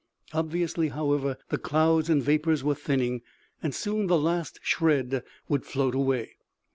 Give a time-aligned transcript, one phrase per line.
[0.33, 3.21] Obviously, however, the clouds and vapors were thinning,
[3.61, 6.37] and soon the last shred would float away.